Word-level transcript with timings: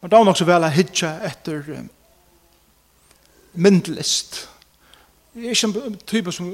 Men 0.00 0.10
det 0.10 0.18
var 0.18 0.24
nok 0.24 0.38
så 0.38 0.46
vel 0.48 0.64
å 0.64 0.72
hitja 0.72 1.10
etter 1.28 1.66
um, 1.76 1.90
myndlist. 3.54 4.46
Jeg 5.34 5.52
er 5.52 5.58
ikke 5.58 5.86
en 5.86 5.98
type 6.06 6.32
som 6.32 6.48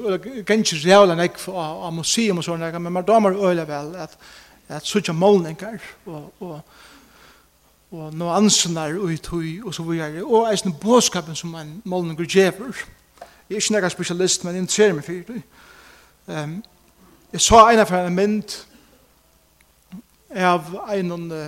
gengir 0.45 0.83
rævla 0.83 1.15
nek 1.17 1.39
av 1.49 1.93
museum 1.95 2.41
og 2.41 2.45
sånne, 2.45 2.73
men 2.79 2.93
man 2.93 3.07
damer 3.07 3.39
øyla 3.39 3.65
vel 3.65 3.95
at, 4.03 4.13
at 4.69 4.85
suttja 4.85 5.15
målningar 5.15 5.79
og, 6.05 6.27
og 6.39 6.59
og 7.91 8.15
noe 8.19 8.35
ansenar 8.35 8.97
og 8.99 9.13
i 9.13 9.59
og 9.63 9.73
så 9.73 9.83
videre, 9.83 10.23
og 10.23 10.51
eisen 10.51 10.73
båskapen 10.73 11.35
som 11.35 11.49
man 11.49 11.81
målninger 11.85 12.25
djever. 12.25 12.75
Jeg 13.49 13.55
er 13.55 13.61
ikke 13.61 13.73
nekka 13.73 13.89
spesialist, 13.89 14.43
men 14.43 14.55
jeg 14.55 14.61
interesserer 14.61 14.93
meg 14.93 15.05
for 15.05 15.33
det. 15.33 15.41
Um, 16.27 16.63
jeg 17.31 17.41
sa 17.41 17.61
en 17.71 17.79
av 17.79 17.93
en 17.95 18.15
mynd 18.15 18.57
av 20.35 20.73
en 20.91 21.31
uh, 21.31 21.45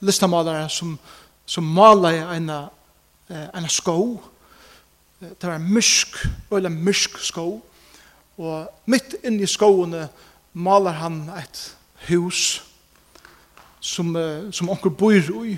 listamalare 0.00 0.68
som, 0.68 0.98
som 1.46 1.64
mala 1.64 2.12
en, 2.34 2.50
en 3.30 3.68
skå. 3.68 3.98
Det 5.20 5.48
var 5.48 5.54
en 5.56 5.72
mysk, 5.72 6.16
eller 6.52 6.68
mysk 6.68 7.18
sko. 7.18 7.60
Og 8.36 8.88
mitt 8.90 9.16
inne 9.24 9.42
i 9.42 9.48
skoene 9.48 10.08
malar 10.52 11.00
han 11.00 11.22
et 11.38 11.62
hus 12.08 12.62
som, 13.80 14.12
som 14.52 14.70
onker 14.70 14.92
bor 14.92 15.46
i. 15.46 15.56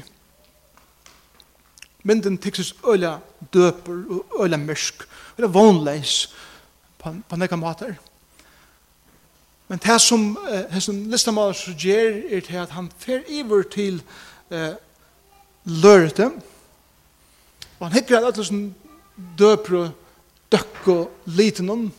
Mynden 2.06 2.38
tykses 2.38 2.74
øyla 2.86 3.18
døper 3.52 4.04
og 4.10 4.44
øyla 4.44 4.56
mysk, 4.56 5.02
øyla 5.38 5.48
vonleis 5.50 6.28
på, 6.98 7.14
på 7.28 7.36
nekka 7.36 7.56
mater. 7.56 7.96
Men 9.68 9.80
det 9.84 10.00
som 10.00 10.30
eh, 10.48 10.64
hessen 10.72 11.10
listamal 11.12 11.54
ger 11.76 12.22
er 12.30 12.40
til 12.40 12.56
at 12.56 12.72
han 12.72 12.88
fer 12.98 13.20
iver 13.28 13.62
til 13.68 14.00
eh, 14.50 14.74
lørete, 15.64 16.30
og 17.78 17.86
han 17.86 17.92
hikker 17.92 18.16
at 18.16 18.24
alle 18.24 18.44
som 18.44 18.62
døper 19.38 19.76
og 19.76 19.90
døkk 20.52 20.88
og 20.88 21.10
liten 21.36 21.70
om, 21.70 21.92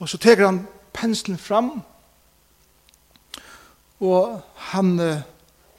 og 0.00 0.08
så 0.08 0.18
teker 0.18 0.46
han 0.46 0.64
penslen 0.92 1.38
fram, 1.38 1.70
og 4.00 4.40
han 4.72 4.98
eh, 5.00 5.22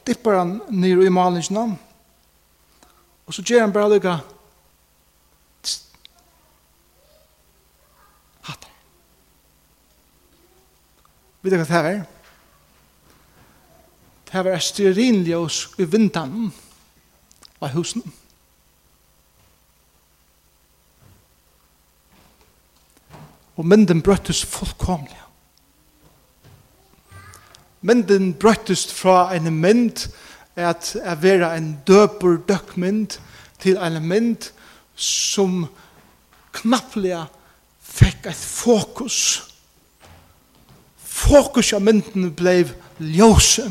dippar 0.07 0.39
han 0.39 0.61
ned 0.69 1.03
i 1.03 1.11
malingene, 1.11 1.75
og 3.27 3.33
så 3.33 3.43
ger 3.43 3.65
han 3.65 3.73
bare 3.73 3.97
lykka 3.97 4.15
Vet 11.41 11.53
du 11.53 11.57
hva 11.57 11.65
det 11.65 11.91
er? 11.91 12.01
Det 14.31 14.39
er 14.39 14.53
et 14.53 14.63
styrinljøs 14.63 15.57
i 15.81 15.87
vindan 15.89 16.51
av 17.61 17.73
husen. 17.73 18.03
Og 23.57 23.67
mynden 23.67 24.03
brøttes 24.05 24.45
fullkomlig. 24.45 25.17
Mynden 27.81 28.33
brøttes 28.37 28.85
fra 28.93 29.33
en 29.35 29.49
mynd 29.57 30.07
at 30.55 30.93
jeg 30.95 31.21
være 31.23 31.51
en 31.57 31.73
døper 31.87 32.37
døkmynd 32.47 33.17
til 33.59 33.77
en 33.81 33.97
mynd 34.05 34.51
som 34.95 35.65
knapplega 36.53 37.25
fikk 37.81 38.29
et 38.29 38.37
fokus 38.37 39.50
fokus 41.21 41.73
av 41.73 41.83
mynden 41.85 42.31
ble 42.37 42.63
ljøse. 42.99 43.67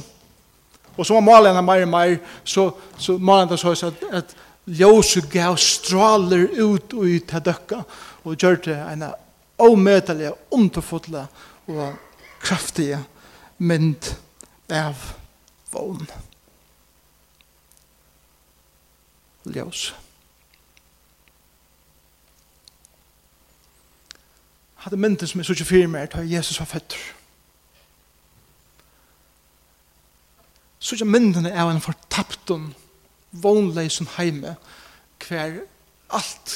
Og 0.96 1.06
så 1.06 1.16
var 1.16 1.24
malen 1.24 1.56
av 1.56 1.64
mer 1.64 1.84
og 1.86 1.92
mer, 1.92 2.16
så, 2.44 2.68
så 2.98 3.16
malen 3.18 3.52
av 3.54 3.60
så 3.60 3.72
at, 3.88 4.04
at 4.12 4.34
ljøse 4.66 5.22
gav 5.32 5.56
straler 5.60 6.48
ut 6.58 6.94
og 6.94 7.06
ut 7.06 7.28
til 7.30 7.44
døkka, 7.46 7.82
og 8.24 8.36
gjør 8.36 8.60
det 8.66 8.76
en 8.92 9.06
omøtelig, 9.60 10.32
underfotla 10.50 11.26
og 11.70 11.94
kraftige 12.42 13.00
mynd 13.58 14.12
av 14.72 15.08
vogn. 15.72 16.06
Ljøse. 19.50 19.96
Hadde 24.80 24.96
myndet 24.96 25.28
som 25.28 25.40
er 25.40 25.44
så 25.44 25.52
ikke 25.52 25.68
fyrir 25.68 25.88
mer, 25.92 26.06
da 26.08 26.22
Jesus 26.24 26.60
var 26.60 26.68
føtter. 26.68 27.19
så 30.90 30.96
ikke 30.96 31.06
myndene 31.06 31.50
er 31.54 31.68
en 31.70 31.80
fortapten, 31.80 32.74
vånleisen 33.30 34.08
heime, 34.16 34.56
hver 35.22 35.60
alt 36.10 36.54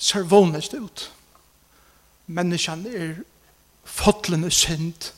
ser 0.00 0.24
vånleist 0.24 0.72
ut. 0.74 1.12
Menneskene 2.26 2.94
er 2.96 3.12
fotlende 3.84 4.50
synd. 4.50 5.12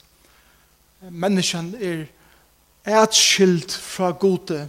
Menneskene 1.11 1.79
er 1.79 2.05
etskilt 3.05 3.71
fra 3.71 4.11
gode, 4.11 4.65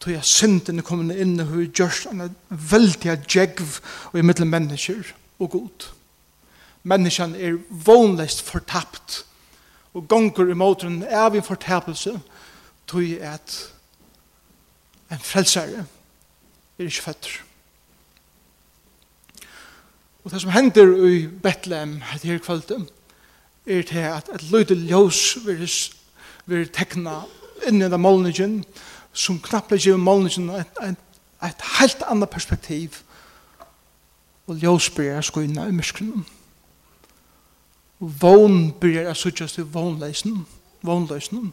tog 0.00 0.14
jeg 0.14 0.24
synden 0.24 0.80
er 0.80 0.86
kommet 0.86 1.20
inn 1.20 1.36
og 1.42 1.52
hun 1.52 1.68
gjør 1.76 2.00
en 2.14 2.36
veldig 2.48 3.18
djegv 3.28 3.80
og 4.12 4.16
i 4.16 4.24
middel 4.24 4.48
mennesker 4.48 5.12
og 5.38 5.50
god. 5.52 5.90
Menneskene 6.88 7.36
er 7.36 7.60
vånleist 7.68 8.40
fortapt 8.40 9.26
og 9.92 10.08
gonger 10.08 10.48
i 10.48 10.56
måten 10.56 11.02
er 11.02 11.28
vi 11.28 11.44
fortapelse 11.44 12.16
og 12.16 12.39
tog 12.90 13.20
at 13.22 13.56
en 15.10 15.18
frelsare 15.18 15.84
er 16.78 16.84
ikke 16.84 17.02
føtter. 17.02 17.40
Og 20.24 20.30
det 20.30 20.40
som 20.40 20.50
hender 20.50 21.06
i 21.08 21.26
Bethlehem 21.26 22.02
etter 22.14 22.28
her 22.28 22.38
kvalitet 22.38 22.90
er 23.66 23.82
til 23.82 23.98
at 23.98 24.28
et 24.34 24.50
løyde 24.50 24.74
ljøs 24.74 25.38
vil 26.46 26.68
tekna 26.74 27.22
inn 27.68 27.82
i 27.82 27.88
den 27.90 28.00
målningen 28.00 28.60
som 29.12 29.40
knappt 29.42 29.72
ikke 29.76 29.94
er 29.94 30.02
målningen 30.02 30.50
et, 30.56 30.82
et, 30.82 31.00
et 31.44 31.64
helt 31.78 32.04
annet 32.08 32.30
perspektiv 32.30 33.00
og 34.46 34.56
ljøs 34.56 34.90
blir 34.96 35.12
jeg 35.14 35.28
skoina 35.28 35.66
i 35.68 35.74
myskene 35.76 36.24
og 38.00 38.14
vogn 38.22 38.70
blir 38.80 39.02
jeg 39.02 39.16
suttjast 39.16 39.60
i 39.60 39.66
vånleisen 39.66 40.44
vånleisen 40.82 41.52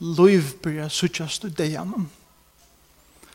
Løyv 0.00 0.42
byrja 0.62 0.88
suttjast 0.88 1.44
i 1.44 1.50
dejanen. 1.50 2.10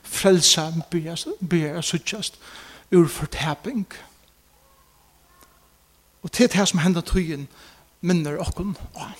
Frelsa 0.03 0.72
byrja 0.91 1.81
suttjast 1.81 2.39
ur 2.91 3.07
fortaping. 3.07 3.88
Og 6.22 6.31
til 6.31 6.51
det 6.51 6.67
som 6.67 6.79
hender 6.79 7.01
tøyen 7.01 7.47
minner 8.01 8.38
okken 8.38 8.75
av. 8.95 9.13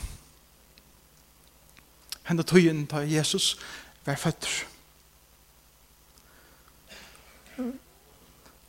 Hender 2.24 2.44
tøyen 2.44 2.86
da 2.86 3.02
Jesus 3.08 3.58
var 4.06 4.16
føtter. 4.16 4.50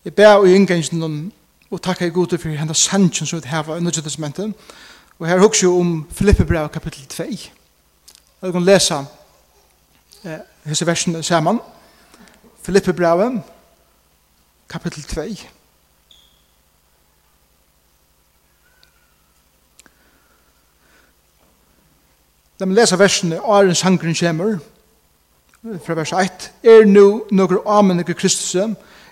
Jeg 0.04 0.15
ber 0.15 0.34
og 0.34 0.49
inngangen 0.49 1.03
om 1.03 1.33
og 1.71 1.83
takka 1.83 2.06
i 2.06 2.12
gode 2.12 2.39
for 2.39 2.53
henne 2.53 2.75
sannsyn 2.75 3.27
som 3.27 3.41
vi 3.41 3.49
har 3.49 3.62
i 3.62 3.81
Nødvendig 3.81 4.04
Testamenten. 4.04 4.54
Og 5.19 5.27
her 5.28 5.41
hugsa 5.41 5.66
jo 5.66 5.78
om 5.81 6.09
Filippe 6.10 6.44
brev 6.44 6.69
kapitel 6.69 7.06
2. 7.06 7.25
Jeg 8.42 8.53
kan 8.53 8.62
lese 8.62 8.94
eh, 10.25 10.38
disse 10.64 10.86
versene 10.86 11.22
sammen. 11.22 11.60
Filippe 12.62 12.92
Braven, 12.92 13.44
kapittel 14.69 15.03
2. 15.03 15.20
Da 22.60 22.64
vi 22.64 22.75
leser 22.75 22.97
versene, 22.97 23.38
Arens 23.41 23.78
sangren 23.78 24.14
kommer, 24.14 24.59
fra 25.84 25.94
vers 25.94 26.12
1, 26.12 26.50
er 26.64 26.84
nu 26.84 27.22
noen 27.30 27.62
amen 27.66 27.97
nokre 27.97 28.15
Kristus, 28.15 28.54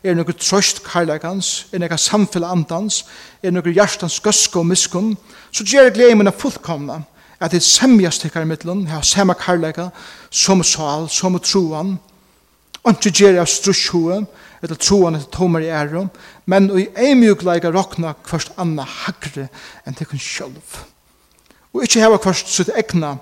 er 0.03 0.15
noen 0.15 0.35
trøst 0.43 0.83
karlakans, 0.83 1.69
er 1.73 1.79
noen 1.79 1.99
samfunn 1.99 2.45
andans, 2.51 3.05
er 3.43 3.55
noen 3.55 3.79
hjertans 3.79 4.19
gøske 4.21 4.59
og 4.59 4.67
miskunn, 4.67 5.15
så 5.53 5.65
gjør 5.65 5.83
jeg 5.87 5.95
glede 6.01 6.19
mine 6.19 6.35
fullkomna, 6.35 7.03
at 7.41 7.53
det 7.53 7.63
semjas 7.65 8.19
tikkar 8.21 8.45
i 8.45 8.49
middelen, 8.49 8.87
ha 8.91 9.01
sema 9.03 9.35
karlæka, 9.35 9.89
som 10.31 10.63
sal, 10.63 11.09
som 11.09 11.39
troan, 11.41 11.97
ikke 12.89 13.13
gjer 13.13 13.41
av 13.41 13.49
strusjhoen, 13.49 14.27
etter 14.61 14.77
troan 14.77 15.17
etter 15.17 15.31
tomar 15.33 15.65
i 15.65 15.71
æren, 15.73 16.11
men 16.47 16.69
i 16.77 16.87
eimjukleika 16.97 17.73
rokna 17.73 18.13
kvart 18.27 18.53
anna 18.61 18.85
hagre 18.85 19.49
enn 19.87 19.97
tikkun 19.97 20.21
sjølv. 20.21 20.77
Og 21.73 21.85
ikkje 21.87 22.05
heva 22.05 22.21
kvart 22.21 22.49
sitt 22.49 22.73
egna 22.77 23.17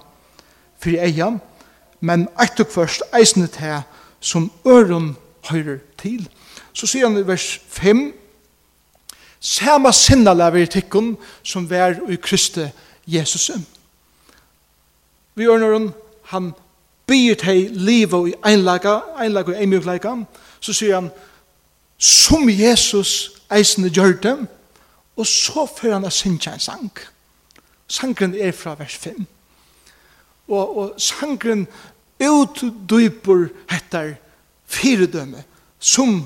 fyrir 0.83 1.05
eia, 1.07 1.33
men 2.01 2.27
eittu 2.43 2.67
kvart 2.67 3.03
eisne 3.15 3.47
til 3.55 3.83
som 4.21 4.51
øren 4.67 5.13
høyrer 5.51 5.79
til. 5.99 6.27
Så 6.75 6.87
sier 6.87 7.07
han 7.07 7.19
i 7.19 7.27
vers 7.27 7.59
5, 7.71 8.09
Sama 9.41 9.93
sinna 9.95 10.33
lever 10.35 10.65
i 10.65 10.71
tikkun 10.71 11.13
som 11.47 11.69
vær 11.71 12.01
i 12.11 12.17
Kristi 12.19 12.65
Jesus. 12.67 12.89
Jesus 13.07 13.78
vi 15.39 15.47
gjør 15.47 15.63
når 15.63 15.89
han 16.33 16.53
byr 17.09 17.35
til 17.41 17.71
livet 17.73 18.29
i 18.29 18.35
einlaga, 18.51 18.99
einlaga 19.23 19.55
og 19.55 19.61
einmjukleika, 19.61 20.15
så 20.61 20.75
sier 20.75 20.99
han, 20.99 21.11
som 21.99 22.49
Jesus 22.51 23.41
eisende 23.51 23.91
gjør 23.91 24.13
det, 24.23 24.37
og 25.17 25.27
så 25.27 25.67
får 25.67 25.97
han 25.97 26.07
å 26.07 26.15
synge 26.15 26.53
en 26.53 26.63
sang. 26.63 26.91
Sangren 27.89 28.35
er 28.37 28.53
fra 28.53 28.75
vers 28.79 28.95
5. 29.01 29.25
Og, 30.49 30.77
og 30.79 31.01
sangren 31.01 31.67
utdyper 32.21 33.49
etter 33.73 34.15
fyredømme 34.69 35.43
som 35.81 36.21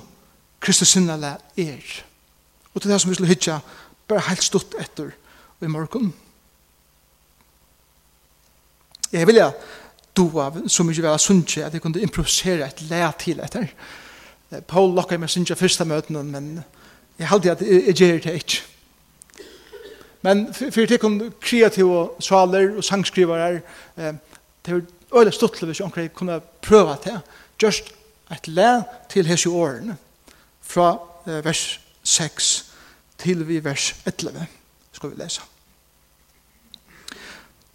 Kristus 0.63 0.95
sinnele 0.95 1.37
er. 1.59 2.03
Og 2.75 2.83
til 2.83 2.91
det 2.91 3.01
som 3.01 3.11
vi 3.11 3.19
skulle 3.19 3.33
hitja, 3.33 3.61
bare 4.09 4.27
helt 4.29 4.45
stått 4.45 4.77
etter 4.81 5.13
i 5.63 5.71
morgen. 5.71 6.13
Jeg 9.13 9.27
vilja 9.27 9.51
dua 10.17 10.51
så 10.69 10.85
mye 10.85 11.03
vera 11.03 11.19
sunnkje 11.21 11.67
at 11.67 11.75
jeg 11.75 11.83
kunne 11.85 12.01
improvisere 12.01 12.67
et 12.67 12.83
lea 12.91 13.11
til 13.19 13.41
etter. 13.45 13.69
Paul 14.69 14.93
lokker 14.97 15.21
meg 15.21 15.31
sunnkje 15.33 15.57
første 15.57 15.85
møtene, 15.89 16.23
men 16.25 16.53
jeg 17.19 17.29
halte 17.29 17.53
at 17.53 17.63
jeg 17.63 17.97
gjør 17.97 18.21
det 18.27 18.35
ikke. 18.41 18.63
Men 20.23 20.47
for 20.55 20.87
det 20.87 21.01
kom 21.03 21.19
kreative 21.43 22.03
svaler 22.23 22.77
og 22.77 22.85
sangskrivere, 22.85 23.63
eh, 23.97 24.15
det 24.67 24.75
er 24.75 24.83
øyla 25.19 25.31
stuttelig 25.31 25.73
hvis 25.73 25.81
jeg 25.81 26.13
kunne 26.15 26.41
prøve 26.63 26.97
det. 27.05 27.21
Just 27.63 27.93
et 28.33 28.49
le 28.49 28.85
til 29.11 29.27
hese 29.27 29.51
årene, 29.51 29.97
fra 30.61 30.97
vers 31.27 31.81
6 32.03 32.65
til 33.19 33.49
vi 33.49 33.65
vers 33.65 33.95
11, 34.07 34.47
skal 34.93 35.11
vi 35.11 35.23
lese. 35.23 35.41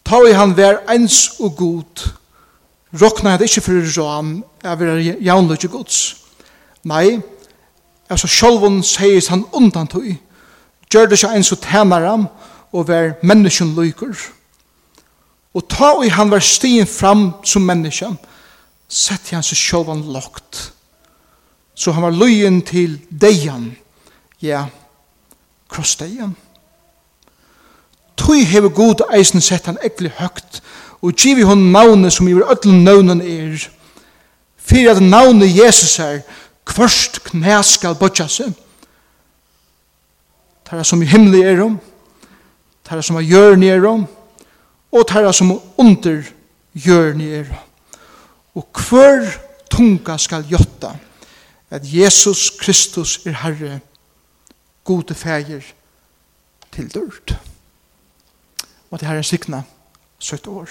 Ta 0.07 0.21
i 0.23 0.31
han 0.31 0.53
vær 0.55 0.85
ens 0.87 1.33
og 1.43 1.57
god, 1.59 2.05
Rokna 2.95 3.33
han 3.35 3.43
ikkje 3.43 3.61
for 3.65 3.89
råan, 3.97 4.29
jeg 4.63 4.79
vil 4.79 5.17
jaunløyge 5.25 5.67
gods. 5.67 5.97
Nei, 6.87 7.19
altså 8.09 8.29
sjolvun 8.31 8.79
seis 8.87 9.27
han 9.27 9.43
undan 9.51 9.89
tog, 9.91 10.07
gjør 10.87 11.09
det 11.09 11.19
ikkje 11.19 11.33
ens 11.35 11.51
og 11.51 11.59
tænaram, 11.65 12.29
og 12.71 12.87
vær 12.87 13.17
menneskjen 13.19 13.75
løyker. 13.75 14.15
Og 15.53 15.67
ta 15.67 15.91
i 16.05 16.13
han 16.15 16.31
vær 16.31 16.39
stien 16.39 16.87
fram 16.87 17.33
som 17.43 17.67
menneskjen, 17.67 18.15
sett 18.87 19.33
han 19.35 19.43
seg 19.43 19.59
sjolvun 19.59 20.07
lokt. 20.15 20.69
Så 21.75 21.91
han 21.91 22.07
var 22.07 22.15
løyen 22.15 22.61
til 22.63 22.95
deian, 23.11 23.73
ja, 24.41 24.69
krossdeian 25.67 26.31
tog 28.27 28.45
hever 28.45 28.69
god 28.69 29.05
eisen 29.15 29.41
sett 29.41 29.65
han 29.65 29.79
ekkli 29.83 30.11
høgt, 30.19 30.61
og 31.01 31.15
givi 31.15 31.45
hon 31.47 31.69
navnet 31.71 32.13
som 32.13 32.27
iver 32.27 32.49
öllum 32.51 32.83
navnen 32.83 33.21
er, 33.21 33.67
fyrir 34.57 34.91
at 34.91 35.01
navnet 35.01 35.55
Jesus 35.55 35.99
er, 35.99 36.19
kvørst 36.67 37.21
knæ 37.29 37.61
skal 37.63 37.95
bodja 37.95 38.27
seg, 38.27 38.51
tæra 40.67 40.83
som 40.83 41.01
i 41.01 41.07
himmelig 41.07 41.45
er 41.47 41.63
om, 41.63 41.77
tæra 42.83 43.01
som 43.01 43.19
i 43.21 43.23
jørn 43.23 43.63
er 43.63 43.87
om, 43.87 44.03
og 44.91 45.07
tæra 45.07 45.31
som 45.33 45.55
under 45.77 46.23
jørn 46.75 47.21
er 47.21 47.47
om. 47.47 47.63
Og 48.57 48.67
hver 48.89 49.27
tunga 49.69 50.17
skal 50.17 50.47
jotta 50.49 50.95
at 51.69 51.83
Jesus 51.85 52.49
Kristus 52.59 53.19
er 53.25 53.35
Herre, 53.43 53.79
gode 54.83 55.13
fæger 55.13 55.61
til 56.71 56.89
dørt 56.93 57.37
og 58.91 58.99
det 58.99 59.07
her 59.07 59.17
er 59.17 59.21
sikna 59.21 59.63
søtt 60.19 60.47
år. 60.47 60.69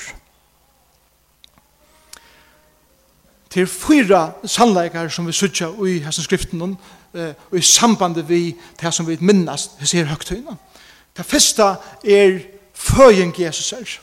Til 3.51 3.67
fyra 3.67 4.31
sannleikar 4.45 5.09
som 5.09 5.27
vi 5.27 5.33
sutja 5.33 5.69
i 5.87 5.99
hessen 6.05 6.25
skriften 6.25 6.63
og 6.63 7.57
i 7.57 7.63
sambandet 7.63 8.29
vi 8.29 8.57
til 8.79 8.93
som 8.93 9.07
vi 9.09 9.17
minnast 9.21 9.79
hos 9.81 9.93
her 9.93 10.05
høgtøyna. 10.05 10.57
Det 11.17 11.27
første 11.27 11.63
er 12.05 12.41
føying 12.75 13.35
Jesus 13.41 13.73
er. 13.73 14.01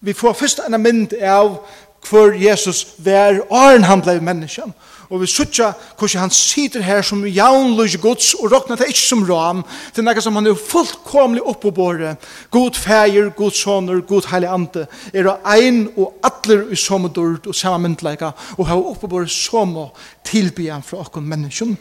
Vi 0.00 0.12
får 0.12 0.32
først 0.32 0.60
en 0.66 0.82
mynd 0.82 1.12
av 1.12 1.60
hvor 2.08 2.32
Jesus 2.32 2.86
var 2.98 3.42
åren 3.50 3.84
han 3.84 4.00
blei 4.00 4.20
menneskjen 4.20 4.72
og 5.10 5.20
vi 5.20 5.26
suttja 5.26 5.72
hvordan 5.98 6.22
han 6.22 6.32
sitter 6.34 6.84
her 6.86 7.02
som 7.02 7.24
jaunløs 7.26 7.96
gods 8.00 8.32
og 8.38 8.52
råkna 8.52 8.76
det 8.78 8.90
ikke 8.92 9.02
som 9.02 9.24
ram. 9.26 9.64
Til 9.94 10.06
nekka 10.06 10.22
som 10.22 10.36
han 10.38 10.46
er 10.46 10.54
fullkomlig 10.54 11.42
oppåbåre 11.42 12.14
god 12.54 12.78
feir, 12.78 13.32
god 13.34 13.50
soner, 13.50 14.00
god 14.06 14.30
heilig 14.30 14.48
ante 14.48 14.86
er 15.12 15.26
det 15.26 15.36
ein 15.50 15.88
og 15.96 16.14
atler 16.22 16.70
i 16.70 16.78
som 16.78 17.08
dord 17.10 17.46
og 17.50 17.54
samme 17.54 17.88
myndleika 17.88 18.30
og 18.56 18.66
har 18.68 18.78
oppåbåre 18.92 19.28
som 19.28 19.76
å 19.76 19.88
tilby 20.24 20.70
han 20.70 20.86
fra 20.86 21.02
okkur 21.02 21.26
menneskjon 21.26 21.74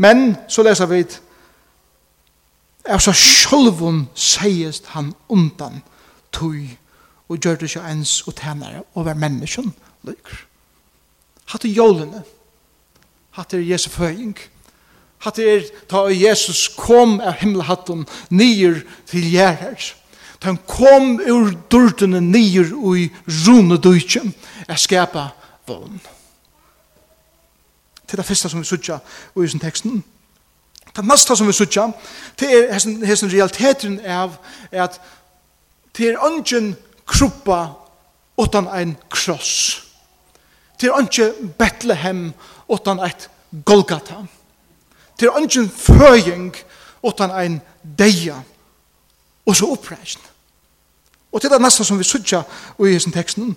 men 0.00 0.36
så 0.48 0.64
leser 0.64 0.88
vi 0.88 1.04
er 2.88 2.98
så 2.98 3.12
sjolvun 3.12 4.06
seiest 4.14 4.94
han 4.94 5.12
undan 5.28 5.82
tui 6.32 6.78
og 7.28 7.38
gjør 7.38 7.60
det 7.60 7.70
ikke 7.70 7.88
ens 7.92 8.20
og 8.26 8.34
tænare 8.40 8.82
over 8.94 9.14
menneskjon 9.14 9.74
lykker. 10.08 10.46
Hatt 11.52 11.64
i 11.64 11.74
jólene, 11.74 12.22
Hatt 13.30 13.54
er 13.54 13.62
Jesu 13.62 13.90
føying. 13.90 14.36
Hatt 15.20 15.38
er 15.38 15.66
ta 15.88 16.06
Jesus 16.08 16.68
kom 16.76 17.18
av 17.20 17.38
himmelhatten 17.42 18.06
nyer 18.30 18.80
til 19.10 19.26
gjerrer. 19.30 19.90
Ta 20.40 20.48
han 20.48 20.60
kom 20.66 21.18
ur 21.20 21.52
dørtene 21.72 22.22
nyer 22.24 22.72
og 22.72 22.96
i 22.98 23.10
rune 23.44 23.76
døytjen 23.76 24.32
er 24.68 24.80
skapa 24.80 25.28
vogn. 25.68 26.00
Til 28.08 28.18
det 28.18 28.26
første 28.26 28.48
som 28.48 28.60
vi 28.60 28.66
sutja 28.66 28.98
i 29.36 29.48
sin 29.48 29.60
teksten. 29.60 30.00
Det 30.96 31.04
neste 31.06 31.36
som 31.36 31.46
vi 31.46 31.52
sutja, 31.54 31.86
det 32.40 32.48
er 32.50 32.72
hessen, 32.72 33.30
realiteten 33.30 34.00
av 34.00 34.34
at 34.72 34.98
det 35.96 36.08
er 36.08 36.24
ungen 36.26 36.72
kruppa 37.06 37.60
utan 38.40 38.66
ein 38.68 38.96
kross. 39.10 39.84
Det 40.80 40.88
er 40.88 40.96
ungen 40.96 41.52
Bethlehem 41.58 42.32
utan 42.70 43.00
eit 43.04 43.28
Golgata. 43.64 44.22
Det 45.18 45.28
er 45.28 45.38
ingen 45.38 45.70
føying 45.70 46.54
utan 47.02 47.32
ein 47.34 47.60
deia 47.82 48.38
og 49.46 49.56
så 49.56 49.70
oppreisn. 49.74 50.20
Og 51.32 51.40
til 51.40 51.50
det 51.50 51.60
neste 51.62 51.84
som 51.84 51.98
vi 51.98 52.06
sutja 52.06 52.42
i 52.78 52.92
hessen 52.94 53.14
teksten, 53.14 53.54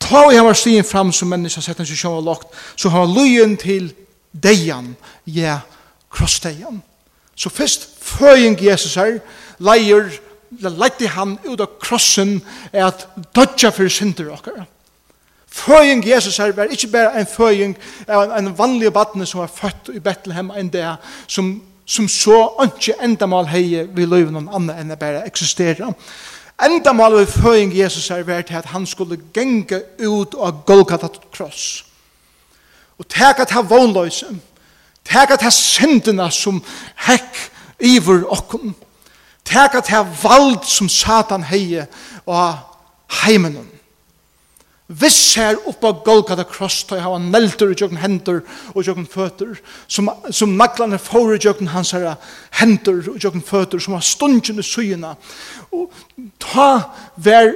ta 0.00 0.26
og 0.26 0.34
jeg 0.34 0.44
var 0.44 0.56
stien 0.56 0.84
fram 0.84 1.12
som 1.12 1.28
menneska 1.32 1.62
sett 1.64 1.80
en 1.80 1.88
sysjon 1.88 2.18
og 2.18 2.26
lagt, 2.28 2.48
så 2.76 2.88
har 2.92 3.08
lujen 3.08 3.56
til 3.60 3.92
deian, 4.32 4.94
ja, 5.26 5.60
krossdeian. 6.10 6.82
Så 7.36 7.50
først 7.50 7.88
føying 8.00 8.58
Jesus 8.62 8.94
her, 8.94 9.18
leier, 9.58 10.10
leite 10.50 11.08
han 11.08 11.38
ut 11.44 11.60
av 11.60 11.78
krossen, 11.82 12.38
er 12.72 12.88
at 12.88 13.08
dodja 13.34 13.72
for 13.74 13.90
synder 13.90 14.32
okkara. 14.36 14.66
Føying 15.54 16.08
Jesus 16.08 16.36
her 16.36 16.52
var 16.52 16.64
ikke 16.64 16.88
bare 16.88 17.20
en 17.20 17.26
føying 17.26 17.76
av 18.08 18.24
en, 18.24 18.32
en 18.46 18.58
vanlig 18.58 18.90
badne 18.92 19.26
som 19.26 19.40
var 19.40 19.52
født 19.54 19.92
i 19.94 20.00
Bethlehem 20.02 20.50
en 20.50 20.68
dag, 20.68 20.96
som, 21.26 21.62
som 21.86 22.08
så 22.08 22.40
ikke 22.64 22.96
endamal 23.02 23.46
heie 23.46 23.84
vi 23.94 24.06
løyve 24.06 24.32
noen 24.34 24.48
annen 24.50 24.74
enn 24.74 24.90
det 24.90 24.98
bare 24.98 25.22
eksisterer. 25.28 25.92
Endamal 26.58 27.20
av 27.20 27.30
føying 27.30 27.70
Jesus 27.74 28.08
her 28.10 28.26
var 28.26 28.42
til 28.42 28.58
at 28.58 28.72
han 28.74 28.86
skulle 28.86 29.20
genge 29.34 29.78
ut 30.02 30.34
av 30.34 30.64
Golgata 30.66 31.12
kross. 31.30 31.84
Og 32.98 33.06
teka 33.08 33.46
til 33.46 33.70
vånløse, 33.70 34.32
teka 35.06 35.38
til 35.38 35.54
syndene 35.54 36.26
som 36.34 36.58
hekk 37.06 37.38
iver 37.78 38.26
okkom, 38.26 38.74
teka 39.46 39.84
til 39.86 40.02
vald 40.22 40.64
som 40.66 40.90
Satan 40.90 41.46
heie 41.46 41.86
og 42.26 42.58
heimenen. 43.22 43.70
Viss 44.88 45.36
her 45.36 45.56
oppa 45.64 45.94
Golgata 46.04 46.44
kross 46.44 46.82
tog 46.84 47.00
hava 47.00 47.16
neltur 47.18 47.70
i 47.72 47.76
jøkken 47.78 48.02
hendur 48.02 48.42
og 48.74 48.84
jøkken 48.84 49.06
føtter 49.08 49.54
som, 49.88 50.10
som 50.28 50.58
naglane 50.58 50.98
får 51.00 51.38
i 51.38 51.38
jøkken 51.46 51.70
hans 51.72 51.94
her 51.96 52.18
hendur 52.60 53.00
og 53.14 53.16
jøkken 53.16 53.42
føtter 53.42 53.80
som 53.80 53.96
har 53.96 54.04
stundjen 54.04 54.60
i 54.60 54.66
suyina 54.66 55.14
og 55.72 55.88
ta 56.42 56.68
ver 57.16 57.54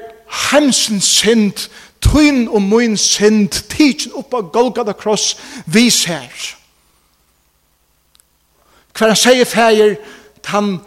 hemsen 0.48 1.04
synd 1.04 1.68
tøyn 2.00 2.46
og 2.48 2.62
mun 2.62 2.96
synd 2.96 3.60
tidsen 3.74 4.16
oppa 4.16 4.40
Golgata 4.40 4.94
kross 4.96 5.34
vis 5.66 6.04
her. 6.08 6.32
Hver 8.96 9.12
han 9.12 9.20
sier 9.20 9.48
feir 9.48 9.98
tan 10.42 10.78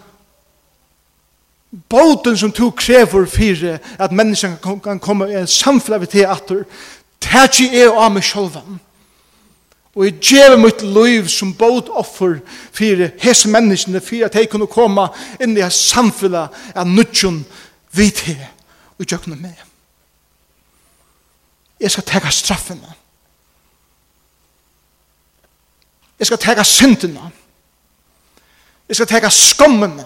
båten 1.90 2.38
som 2.38 2.52
tog 2.52 2.76
krever 2.76 3.26
for 3.26 3.80
at 4.04 4.12
menneskene 4.12 4.58
kan 4.84 5.00
komme 5.00 5.30
i 5.32 5.36
en 5.40 5.48
samfunn 5.48 5.94
av 5.94 6.06
det 6.06 6.28
atter, 6.28 6.64
tætje 7.22 7.70
er 7.84 7.92
av 7.96 8.12
meg 8.12 8.24
selv. 8.24 8.58
Og 9.96 10.06
jeg 10.06 10.20
gjør 10.22 10.58
mitt 10.60 10.82
liv 10.82 11.28
som 11.28 11.54
båt 11.54 11.90
offer 11.90 12.40
for 12.72 13.08
hese 13.20 13.50
menneskene, 13.52 14.02
for 14.02 14.26
at 14.26 14.36
jeg 14.36 14.50
kunne 14.50 14.68
komme 14.72 15.10
inn 15.40 15.58
i 15.58 15.64
en 15.64 15.72
samfunn 15.72 16.36
av 16.36 16.88
nødgjøn 16.88 17.44
vidt 17.96 18.24
her, 18.28 18.48
og 19.00 19.06
gjør 19.06 19.28
noe 19.28 19.40
med. 19.40 19.68
Jeg 21.82 21.92
skal 21.92 22.08
tega 22.08 22.32
straffene. 22.32 22.94
Jeg 26.20 26.28
skal 26.30 26.38
tega 26.38 26.64
syndene. 26.64 27.32
Jeg 28.88 28.96
skal 28.96 29.08
tega 29.08 29.30
skommene. 29.34 30.06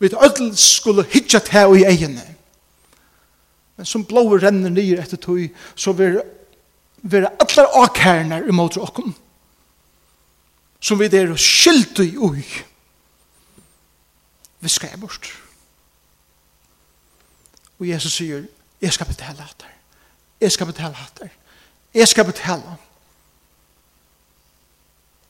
Vi 0.00 0.08
ødel 0.24 0.56
skulle 0.56 1.04
hitja 1.04 1.38
til 1.38 1.80
i 1.80 1.84
egene. 1.84 2.24
Men 3.76 3.86
som 3.86 4.04
blåver 4.04 4.42
renner 4.42 4.72
nyer 4.72 5.02
etter 5.02 5.16
tog, 5.16 5.40
så 5.76 5.92
vil 5.92 6.22
være 7.02 7.32
allar 7.40 7.68
akkærner 7.82 8.48
imot 8.48 8.76
åkken. 8.76 9.14
Som 10.80 11.00
vi 11.00 11.08
der 11.08 11.36
skyldte 11.36 12.04
i 12.04 12.16
ui. 12.16 12.44
Vi 14.60 14.68
skal 14.68 14.90
jeg 14.92 15.00
bort. 15.00 15.28
Og 17.78 17.88
Jesus 17.88 18.12
sier, 18.12 18.44
jeg 18.80 18.92
skal 18.92 19.06
betale 19.06 19.40
hatt 19.40 19.62
hatter. 19.62 19.76
Jeg 20.40 20.52
skal 20.52 20.66
betale 20.66 20.94
hatt 20.94 21.20
hatter. 21.20 21.36
Jeg 21.94 22.08
skal 22.08 22.24
betale. 22.24 22.76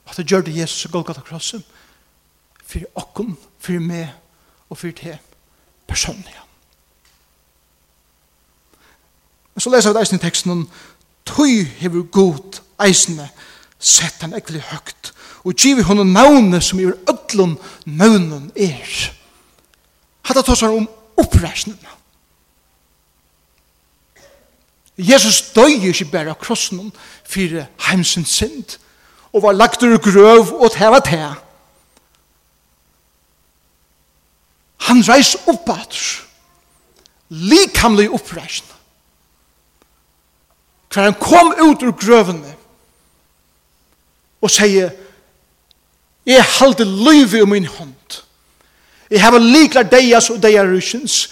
Og 0.04 0.16
det 0.16 0.26
gjør 0.26 0.40
det 0.40 0.56
Jesus 0.56 0.84
og 0.84 0.92
Golgata 0.92 1.20
krosset. 1.20 1.62
For 2.66 2.82
åkken, 2.94 3.38
for 3.58 3.78
meg, 3.82 4.10
og 4.70 4.78
for 4.78 4.86
det 4.86 5.18
personlige. 5.88 6.40
Men 9.54 9.60
så 9.60 9.70
leser 9.70 9.92
vi 9.92 10.00
eisen 10.00 10.16
i 10.16 10.22
teksten 10.22 10.50
om 10.50 10.68
«Tøy 11.26 11.64
hever 11.82 12.02
god 12.02 12.60
eisene, 12.80 13.28
sett 13.78 14.22
han 14.22 14.34
ekvelig 14.34 14.62
høgt, 14.70 15.12
og 15.44 15.54
giver 15.54 15.84
henne 15.84 16.04
navne 16.12 16.60
som 16.60 16.80
gjør 16.80 16.96
ødlån 17.10 17.58
navnen 17.86 18.52
er». 18.56 19.10
Hatta 20.22 20.42
tås 20.42 20.60
han 20.60 20.78
om 20.78 20.88
oppreisningen. 21.16 21.86
Jesus 24.98 25.42
døy 25.56 25.80
ikke 25.88 26.10
bare 26.12 26.32
av 26.32 26.38
krossen 26.40 26.90
for 27.24 27.62
heimsens 27.88 28.36
synd, 28.36 28.76
og 29.32 29.42
var 29.42 29.56
lagt 29.56 29.82
ur 29.82 29.96
grøv 29.98 30.52
og 30.60 30.72
tæva 30.72 31.00
tæva 31.00 31.49
han 34.90 35.04
reis 35.06 35.36
opp 35.48 35.70
at 35.72 35.98
Likamlig 37.30 38.08
oppreisen 38.10 38.66
Hver 40.90 41.06
han 41.06 41.20
kom 41.20 41.52
ut 41.54 41.84
ur 41.86 41.94
grøvene 41.94 42.56
og 44.40 44.50
sier 44.50 44.90
Jeg 46.26 46.44
halde 46.58 46.84
liv 46.84 47.34
i 47.34 47.44
min 47.48 47.66
hånd. 47.66 48.18
Jeg 49.10 49.22
har 49.22 49.38
liklar 49.38 49.88
deias 49.88 50.28
og 50.30 50.38
deiar 50.42 50.68
rusjens. 50.68 51.30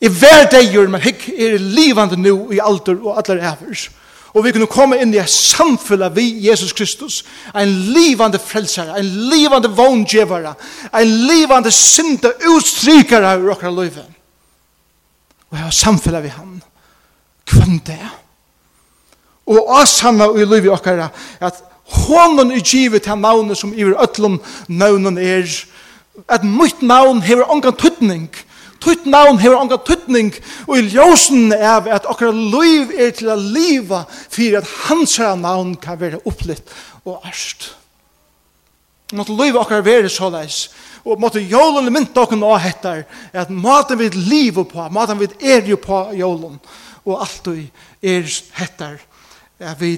Jeg 0.00 0.12
ver 0.20 0.44
deier, 0.52 0.88
men 0.88 1.02
hikk 1.02 1.28
er 1.32 1.56
livande 1.58 2.18
nu 2.20 2.52
i 2.52 2.60
alder 2.62 3.00
og 3.00 3.18
allar 3.18 3.40
evers. 3.52 3.88
Og 3.88 4.01
Og 4.32 4.44
vi 4.44 4.52
kunne 4.54 4.70
komme 4.70 4.96
inn 5.02 5.12
i 5.12 5.20
et 5.20 5.30
samfunn 5.30 6.06
vi 6.14 6.24
Jesus 6.46 6.72
Kristus. 6.72 7.20
En 7.54 7.68
livande 7.92 8.40
frelsare, 8.40 8.96
en 8.98 9.10
livande 9.28 9.68
vogngjevare, 9.76 10.54
en 10.96 11.12
livande 11.28 11.72
synda 11.72 12.32
utstrykare 12.54 13.34
av 13.36 13.44
åkra 13.52 13.70
løyve. 13.70 14.06
Og 15.50 15.58
jeg 15.58 15.66
har 15.66 15.76
samfunn 15.76 16.22
vi 16.24 16.32
han. 16.32 16.62
Kvann 17.52 17.82
det. 17.86 18.00
Og 19.52 19.68
oss 19.68 19.98
han 20.00 20.20
og 20.24 20.40
i 20.40 20.46
løyve 20.48 20.72
åkra 20.72 21.10
at 21.42 21.60
hånden 21.92 22.54
i 22.56 22.62
givet 22.64 23.04
til 23.04 23.18
navnet 23.20 23.58
som 23.58 23.74
i 23.74 23.84
øtlom 23.84 24.40
navnen 24.68 25.18
er. 25.18 25.44
At 26.28 26.44
mitt 26.44 26.82
navn 26.82 27.20
hever 27.22 27.50
ongan 27.52 27.76
tuttning. 27.76 28.30
Tutt 28.82 29.04
navn 29.06 29.38
hever 29.38 29.60
anga 29.62 29.78
tuttning, 29.78 30.32
og 30.66 30.74
i 30.78 30.88
ljósen 30.90 31.52
er 31.54 31.86
at 31.94 32.06
okkar 32.10 32.32
liv 32.34 32.90
er 32.98 33.12
til 33.14 33.30
a 33.30 33.36
liva 33.38 34.02
fyrir 34.10 34.58
at 34.58 34.70
hans 34.88 35.14
herra 35.20 35.36
navn 35.38 35.76
kan 35.78 36.00
være 36.00 36.18
opplitt 36.26 36.72
og 37.04 37.22
erst. 37.28 37.76
Måtte 39.14 39.36
liv 39.38 39.58
okkar 39.60 39.84
være 39.86 40.10
såleis, 40.10 40.72
og 41.04 41.20
måtte 41.22 41.42
jólun 41.42 41.92
mynda 41.92 42.24
okkar 42.24 42.40
nå 42.40 42.50
hettar, 42.58 43.04
at 43.32 43.52
maten 43.54 44.00
vi 44.00 44.10
liv 44.16 44.58
på, 44.64 44.88
maten 44.90 45.20
vi 45.20 45.30
er 45.40 45.62
jo 45.68 45.78
på 45.78 46.02
jólun, 46.18 46.58
og 47.06 47.22
alt 47.22 47.52
vi 47.52 47.68
er 48.02 48.26
hettar, 48.58 48.98
er 49.62 49.78
vi 49.78 49.94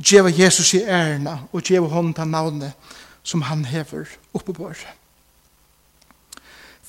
djeva 0.00 0.32
Jesus 0.32 0.72
i 0.80 0.84
ærna, 0.88 1.42
og 1.52 1.60
djeva 1.60 1.92
hon 1.92 2.14
ta 2.16 2.24
navnet 2.24 2.72
som 3.22 3.44
han 3.46 3.66
hever 3.68 4.08
oppe 4.32 4.56
på. 4.56 4.72
oss 4.72 4.86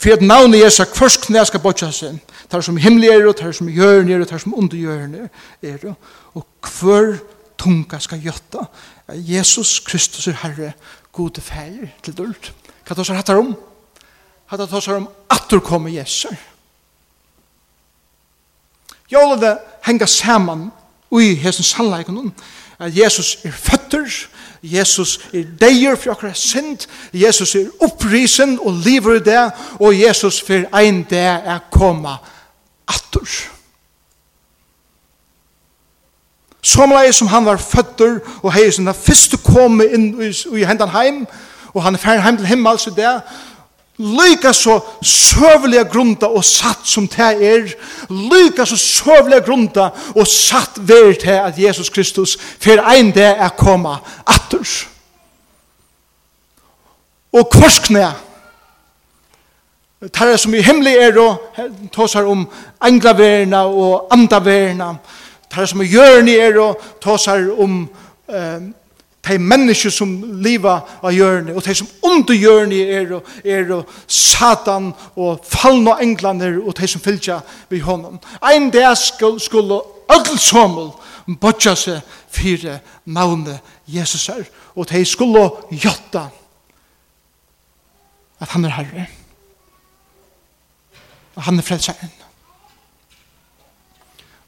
For 0.04 0.12
at 0.12 0.22
navnet 0.22 0.60
Jesu 0.60 0.84
først 0.84 1.22
knæ 1.22 1.46
skal 1.48 1.62
botja 1.64 1.88
seg. 1.96 2.18
Tar 2.52 2.62
som 2.62 2.78
himmelig 2.78 3.08
er, 3.10 3.30
tar 3.32 3.54
som 3.56 3.70
hjørn 3.72 4.10
er, 4.12 4.26
tar 4.28 4.42
som 4.44 4.54
under 4.54 5.30
er. 5.64 5.94
Og 6.36 6.44
kvør 6.62 7.14
tunga 7.58 8.00
skal 8.04 8.20
gjøtta. 8.20 8.66
Jesus 9.16 9.80
Kristus 9.80 10.28
er 10.28 10.36
Herre, 10.42 10.74
gode 11.12 11.42
feir 11.42 11.88
til 12.04 12.18
dult. 12.18 12.52
Hva 12.84 12.98
tar 12.98 13.08
seg 13.08 13.16
hattar 13.16 13.40
om? 13.40 13.54
Hattar 14.52 14.68
tar 14.68 14.84
seg 14.84 15.00
om 15.00 15.08
at 15.32 15.48
du 15.48 15.62
kommer 15.64 15.94
Jesus. 15.94 16.36
Jolene 19.08 19.56
henga 19.88 20.06
saman 20.06 20.68
ui 21.14 21.32
hesen 21.40 21.64
sannleikon 21.64 22.34
at 22.80 22.92
Jesus 22.92 23.38
er 23.46 23.56
født 23.56 23.83
etter. 23.94 24.30
Jesus 24.64 25.20
er 25.34 25.44
deier 25.60 25.96
for 25.96 26.12
akkurat 26.12 26.38
sint. 26.38 26.88
Jesus 27.14 27.56
er 27.56 27.70
opprisen 27.80 28.60
og 28.62 28.74
lever 28.74 29.16
i 29.16 29.20
det. 29.20 29.52
Og 29.80 30.02
Jesus 30.02 30.42
for 30.42 30.64
ein 30.80 31.04
det 31.10 31.20
er 31.20 31.60
koma 31.72 32.18
atter. 32.88 33.50
Somleie 36.64 37.14
som 37.14 37.28
han 37.28 37.46
var 37.46 37.58
føtter 37.58 38.20
og 38.42 38.54
hei 38.54 38.72
som 38.72 38.86
den 38.86 38.96
første 38.96 39.38
kom 39.38 39.82
inn 39.82 40.14
i, 40.22 40.32
i 40.32 40.64
hendan 40.64 40.90
heim. 40.90 41.26
Og 41.74 41.84
han 41.84 41.94
er 41.94 42.00
ferdig 42.00 42.24
heim 42.24 42.38
til 42.38 42.48
himmel 42.48 42.80
så 42.80 42.90
det. 42.90 43.22
Lyka 43.98 44.54
så 44.54 44.80
søvliga 45.06 45.84
grunda 45.84 46.26
og 46.26 46.44
satt 46.46 46.88
som 46.90 47.08
det 47.08 47.20
er. 47.46 47.68
Lyka 48.10 48.66
så 48.66 48.78
søvliga 48.78 49.40
grunda 49.46 49.90
og 50.16 50.28
satt 50.28 50.80
ver 50.82 51.14
til 51.14 51.38
at 51.38 51.60
Jesus 51.60 51.90
Kristus 51.90 52.38
for 52.60 52.82
ein 52.96 53.12
dag 53.12 53.38
er 53.38 53.50
koma 53.50 53.98
atturs. 54.28 54.88
Og 57.34 57.50
korskne 57.50 58.14
tar 60.14 60.30
det 60.30 60.40
som 60.40 60.54
i 60.54 60.62
himmelig 60.62 60.96
er 60.98 61.20
og 61.22 61.58
tåsar 61.94 62.26
om 62.28 62.48
englaverna 62.84 63.66
og 63.66 64.08
andaverna. 64.12 64.96
Tar 65.50 65.62
det 65.62 65.70
som 65.70 65.82
i 65.82 65.90
hjørni 65.90 66.36
er 66.36 66.60
og 66.60 66.82
tåsar 67.02 67.46
om 67.58 67.90
um, 68.28 68.74
de 69.27 69.38
mennesker 69.39 69.89
som 69.89 70.18
lever 70.44 70.82
av 71.03 71.13
hjørne, 71.13 71.56
og 71.56 71.63
de 71.65 71.75
som 71.75 71.88
under 72.03 72.36
hjørne 72.36 72.75
er, 72.75 73.13
er 73.46 73.84
Satan 74.08 74.92
og 75.15 75.46
fallna 75.48 75.96
englander, 76.03 76.60
og 76.60 76.75
de 76.77 76.88
som 76.88 77.01
fyller 77.01 77.39
ved 77.70 77.82
hånden. 77.82 78.20
Ein 78.44 78.70
dag 78.72 78.98
skulle, 78.98 79.39
skulle 79.39 79.82
ødelsommel 80.12 80.92
bodja 81.39 81.75
seg 81.75 82.01
fire 82.32 82.80
navnet 83.06 83.60
Jesus 83.88 84.30
er, 84.30 84.44
og 84.75 84.89
de 84.89 85.06
skulle 85.06 85.50
gjotta 85.72 86.27
at 88.44 88.50
han 88.50 88.65
er 88.65 88.70
herre, 88.75 89.08
Og 91.36 91.44
han 91.44 91.58
er 91.58 91.62
frelseren. 91.65 92.12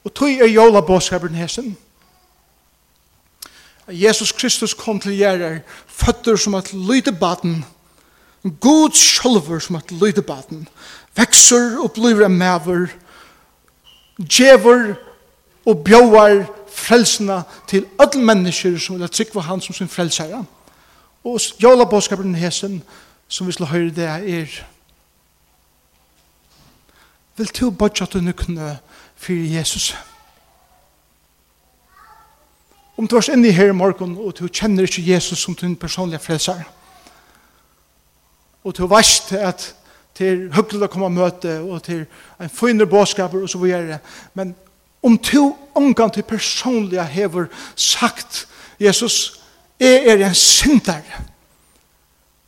Og 0.03 0.13
tog 0.13 0.29
er 0.29 0.51
jola 0.51 0.81
båskaperen 0.81 1.35
hesen, 1.35 1.77
Jesus 3.87 4.31
Kristus 4.31 4.73
kom 4.73 4.99
til 4.99 5.17
gjerrar, 5.17 5.59
føtter 5.87 6.35
som 6.35 6.55
at 6.57 6.73
lyde 6.73 7.11
baden, 7.11 7.65
god 8.59 8.95
sjolver 8.97 9.59
som 9.59 9.75
at 9.75 9.91
lyde 9.91 10.21
baden, 10.21 10.67
vekser 11.15 11.77
og 11.83 11.93
blir 11.93 12.25
en 12.25 12.37
maver, 12.37 12.87
djever 14.17 14.95
og 15.65 15.83
bjøvar 15.85 16.45
frelsene 16.69 17.43
til 17.67 17.85
alle 17.99 18.25
mennesker 18.25 18.77
som 18.81 18.99
vil 18.99 19.09
trykva 19.09 19.45
han 19.45 19.61
som 19.61 19.75
sin 19.75 19.89
frelsere. 19.89 20.43
Og 21.25 21.39
jævla 21.61 21.85
bådskapen 21.89 22.35
hesen 22.35 22.83
som 23.27 23.47
vi 23.47 23.53
skal 23.53 23.65
høre 23.65 23.89
det 23.89 24.05
er 24.05 24.45
Vil 27.37 27.47
du 27.59 27.69
bodja 27.71 28.05
til 28.05 28.23
nøkne 28.23 28.77
for 29.15 29.33
Jesus? 29.33 29.91
Jesus? 29.91 30.14
Om 32.97 33.07
du 33.07 33.15
er 33.15 33.33
inne 33.33 33.51
her 33.51 33.69
i 33.69 33.75
morgen, 33.75 34.17
og 34.17 34.37
du 34.39 34.47
kjenner 34.47 34.87
ikke 34.87 35.03
Jesus 35.03 35.39
som 35.43 35.55
din 35.55 35.75
personlige 35.75 36.19
frelser, 36.19 36.61
og 38.63 38.77
du 38.77 38.87
vet 38.87 39.33
at 39.37 39.75
det 40.17 40.27
er 40.27 40.45
hyggelig 40.55 40.87
å 40.87 40.91
komme 40.91 41.09
og 41.09 41.15
møte, 41.15 41.57
og 41.59 41.83
det 41.85 41.97
er 41.99 42.45
en 42.45 42.49
finere 42.51 42.87
båtskaper, 42.87 43.43
og 43.43 43.51
så 43.51 43.59
videre. 43.59 43.99
Men 44.33 44.55
om 45.03 45.17
du 45.17 45.55
omgang 45.75 46.13
til 46.13 46.23
personlige 46.23 47.03
hever 47.03 47.45
sagt, 47.75 48.47
Jesus, 48.79 49.41
jeg 49.79 50.07
er 50.07 50.25
en 50.25 50.35
synder. 50.35 51.03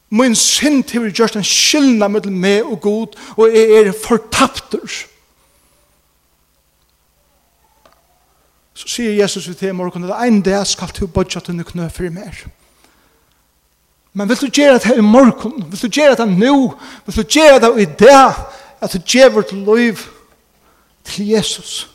Min 0.09 0.35
synd 0.35 0.87
hever 0.91 1.11
gjørst 1.11 1.35
en 1.35 1.43
skyldna 1.43 2.07
mellom 2.07 2.39
meg 2.39 2.63
og 2.63 2.79
god, 2.81 3.19
og 3.35 3.51
jeg 3.51 3.83
er 3.83 3.93
fortapter. 4.03 4.87
Så 8.77 8.85
sier 8.87 9.15
Jesus 9.17 9.47
vi 9.49 9.55
til 9.57 9.73
morgen, 9.75 10.03
at 10.05 10.27
en 10.27 10.41
dag 10.41 10.67
skal 10.67 10.91
du 10.99 11.07
bodja 11.07 11.39
til 11.41 11.63
knø 11.65 11.87
for 11.89 12.13
mer. 12.13 12.43
Men 14.13 14.29
vil 14.29 14.37
du 14.37 14.47
gjøre 14.53 14.77
det 14.77 14.97
i 14.97 15.01
morgen? 15.01 15.63
Vil 15.71 15.81
du 15.81 15.87
gjøre 15.87 16.15
det 16.15 16.27
nå? 16.37 16.77
Vil 17.05 17.15
du 17.15 17.23
gjøre 17.23 17.59
det 17.59 17.81
i 17.81 17.85
dag? 17.85 18.33
At 18.81 18.93
du 18.93 18.99
gjør 18.99 19.29
vårt 19.33 19.51
liv 19.51 19.97
til 21.03 21.27
Jesus. 21.27 21.89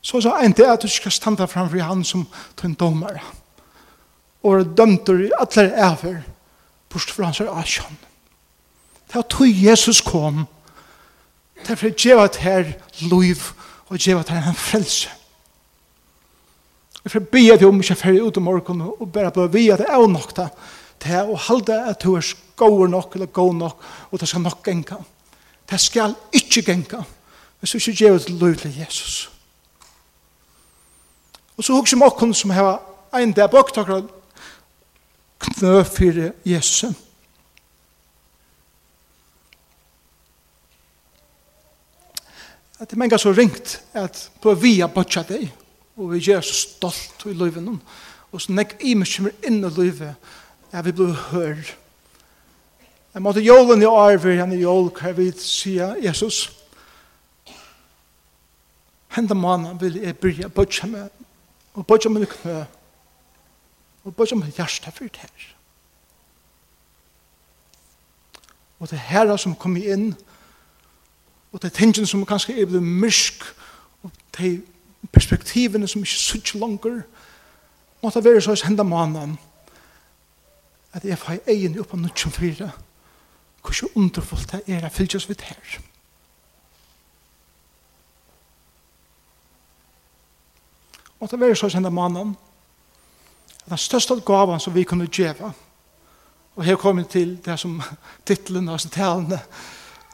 Så 0.00 0.20
så 0.20 0.36
en 0.36 0.52
dag 0.52 0.72
at 0.72 0.82
du 0.82 0.88
skal 0.88 1.12
standa 1.12 1.44
framfor 1.44 1.80
han 1.80 2.04
som 2.04 2.26
tønn 2.56 2.74
domare. 2.74 3.20
Og 4.42 4.58
er 4.58 4.64
dømt 4.76 5.08
i 5.08 5.30
alle 5.40 5.70
æver, 5.72 6.20
bort 6.88 7.10
fra 7.10 7.24
hans 7.24 7.40
er 7.40 7.48
asjon. 7.48 7.96
Det 9.08 9.16
er 9.16 9.24
at 9.24 9.64
Jesus 9.64 10.00
kom, 10.00 10.44
Derfor 11.62 11.94
gjeva 11.94 12.26
det 12.26 12.42
her 12.42 12.72
liv 13.00 13.36
og 13.88 13.98
gjeva 13.98 14.22
det 14.22 14.30
her 14.30 14.48
en 14.50 14.58
frelse. 14.58 15.10
Derfor 17.04 17.20
be 17.20 17.38
at 17.52 17.60
jeg 17.60 17.68
om 17.68 17.80
ikke 17.80 17.94
ferdig 17.94 18.22
ut 18.22 18.36
om 18.36 18.42
morgen 18.42 18.80
og 18.80 19.12
bare 19.12 19.30
bli 19.30 19.46
vi 19.52 19.68
at 19.70 19.78
det 19.78 19.86
er 19.88 20.06
nok 20.08 20.36
da 20.36 20.48
til 21.00 21.34
å 21.34 21.36
halde 21.36 21.76
at 21.90 22.02
du 22.02 22.14
er 22.16 22.34
god 22.56 22.88
nok 22.88 23.14
eller 23.14 23.26
god 23.26 23.54
nok 23.54 23.84
og 24.10 24.20
det 24.20 24.28
skal 24.28 24.40
nok 24.40 24.62
genka. 24.64 24.96
Det 25.70 25.80
skal 25.80 26.14
ikke 26.32 26.62
genka 26.62 27.02
hvis 27.60 27.70
du 27.70 27.78
ikke 27.78 28.04
gjeva 28.04 28.18
det 28.18 28.30
liv 28.30 28.56
til 28.56 28.78
Jesus. 28.78 29.30
Og 31.56 31.64
så 31.64 31.72
husker 31.72 31.96
vi 31.96 32.04
okken 32.04 32.34
som 32.34 32.50
har 32.50 32.80
en 33.14 33.32
dag 33.32 33.50
bak 33.50 33.76
akkurat 33.76 34.04
knø 35.38 35.82
for 35.84 36.30
Jesus. 36.44 37.03
at 42.80 42.90
det 42.90 42.98
menga 42.98 43.18
så 43.18 43.32
ringt 43.32 43.78
at 43.94 44.30
på 44.42 44.54
vi 44.58 44.78
har 44.80 44.90
bøtja 44.92 45.22
deg, 45.28 45.46
og 45.96 46.10
vi 46.12 46.22
gjør 46.24 46.42
så 46.42 46.54
stolt 46.58 47.26
i 47.30 47.36
løyven, 47.36 47.68
og 48.32 48.42
så 48.42 48.52
nek 48.52 48.76
i 48.82 48.96
meg 48.98 49.10
kommer 49.10 49.46
inn 49.46 49.62
i 49.62 49.70
livet 49.76 50.14
at 50.74 50.84
vi 50.84 50.92
blir 50.92 51.14
hør. 51.30 51.60
Jeg 53.14 53.22
måtte 53.22 53.44
jolen 53.44 53.82
i 53.82 53.86
arver, 53.86 54.40
han 54.40 54.52
i 54.52 54.64
jol 54.64 54.90
hva 54.90 55.12
vi 55.14 55.28
sier 55.38 55.94
Jesus, 56.02 56.48
henda 59.14 59.36
mannen 59.38 59.78
vil 59.78 60.00
jeg 60.02 60.18
byrja 60.18 60.50
bøtja 60.50 60.90
meg, 60.90 61.10
og 61.78 61.86
bøtja 61.86 62.10
meg 62.10 62.26
knø, 62.32 62.64
og 64.04 64.16
bøtja 64.18 64.36
hjertet 64.42 64.90
for 64.90 65.06
det 65.06 65.22
her. 65.22 65.50
Og 68.82 68.90
det 68.90 68.98
her 68.98 69.30
som 69.38 69.54
kom 69.54 69.78
inn, 69.78 70.10
og 70.10 70.33
og 71.54 71.62
det 71.62 71.70
er 71.70 71.76
tingene 71.76 72.06
som 72.06 72.24
kanskje 72.26 72.56
er 72.58 72.66
blevet 72.66 72.82
myrsk, 72.82 73.44
og 74.02 74.10
de 74.38 74.62
perspektivene 75.12 75.86
som 75.88 76.02
ikke 76.02 76.16
er 76.16 76.40
så 76.50 76.58
langer, 76.58 77.02
måtte 78.02 78.24
være 78.24 78.40
så 78.40 78.56
henda 78.66 78.82
mannen, 78.82 79.38
at 80.92 81.04
jeg 81.04 81.18
får 81.18 81.46
egen 81.46 81.78
opp 81.78 81.94
av 81.94 82.00
nødt 82.00 82.18
som 82.18 82.32
fire, 82.34 82.70
så 83.72 83.88
underfullt 83.94 84.50
det 84.50 84.60
er 84.66 84.82
jeg 84.82 85.14
oss 85.16 85.28
vidt 85.28 85.44
her. 85.46 85.78
Måtte 91.20 91.40
være 91.40 91.56
så 91.56 91.68
henda 91.68 91.90
mannen, 91.90 92.34
at 93.64 93.70
den 93.70 93.78
største 93.78 94.18
gaven 94.26 94.60
som 94.60 94.74
vi 94.74 94.82
kunne 94.82 95.06
gjøre, 95.06 95.52
og 96.56 96.64
her 96.64 96.76
kommer 96.76 97.02
til 97.02 97.38
det 97.44 97.60
som 97.60 97.82
titlen 98.26 98.68
av 98.68 98.78
talene, 98.78 99.40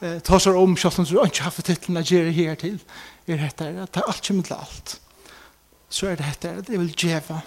eh, 0.03 0.19
tar 0.25 0.43
seg 0.43 0.57
om 0.57 0.77
selv 0.77 1.01
om 1.01 1.09
du 1.09 1.17
ikke 1.23 1.47
har 1.47 1.55
fått 1.55 1.71
titlen 1.71 2.01
å 2.01 2.05
gjøre 2.05 2.33
her 2.37 2.59
til, 2.61 2.81
er 3.27 3.41
dette 3.41 3.65
her, 3.65 3.83
at 3.85 3.95
det 3.95 4.03
er 4.03 4.11
alt 4.11 4.27
kommer 4.27 4.47
til 4.47 4.57
alt. 4.57 4.97
Så 5.91 6.07
er 6.07 6.19
det 6.19 6.27
dette 6.27 6.49
her, 6.49 6.59
at 6.63 6.69
jeg 6.69 6.81
vil 6.81 6.95
gjøre 6.97 7.41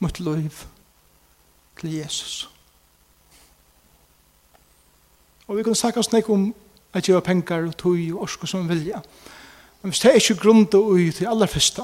mot 0.00 0.20
liv 0.20 0.64
til 1.80 1.92
Jesus. 1.92 2.48
Og 5.48 5.56
vi 5.56 5.62
kan 5.66 5.74
snakke 5.74 6.00
oss 6.00 6.12
nek 6.12 6.28
om 6.30 6.50
at 6.94 7.08
gjøre 7.08 7.24
penger 7.26 7.66
og 7.66 7.76
tog 7.76 7.98
og 8.12 8.22
orske 8.26 8.46
som 8.46 8.68
vilja. 8.68 9.00
Men 9.82 9.90
hvis 9.90 10.00
det 10.00 10.10
er 10.10 10.20
ikke 10.20 10.42
grunn 10.42 10.66
til 10.68 10.84
å 10.84 10.96
til 11.16 11.26
aller 11.26 11.50
første, 11.50 11.82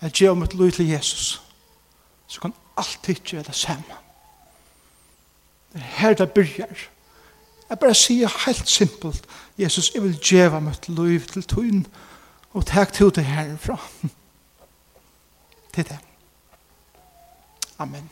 at 0.00 0.12
djeva 0.12 0.34
mot 0.34 0.54
liv 0.54 0.72
til 0.72 0.90
Jesus, 0.90 1.40
så 2.26 2.40
kan 2.40 2.54
alt 2.76 3.08
ikke 3.08 3.36
gjøre 3.36 3.48
det 3.48 3.54
samme. 3.54 4.00
Det 5.72 5.80
er 5.80 5.92
her 6.00 6.14
det 6.14 6.32
begynner. 6.32 6.88
Jeg 7.70 7.78
bare 7.78 7.94
sier 7.94 8.30
helt 8.46 8.68
simpelt, 8.68 9.24
Jesus, 9.58 9.90
jeg 9.94 10.02
vil 10.02 10.18
djeva 10.18 10.60
mitt 10.60 10.88
liv 10.88 11.20
til 11.26 11.42
tøyen, 11.42 11.86
og 12.52 12.66
takk 12.66 12.92
til 12.92 13.10
det 13.14 13.24
herfra. 13.24 13.78
Det 15.74 15.78
er 15.84 15.88
det. 15.90 15.98
Amen. 17.78 18.10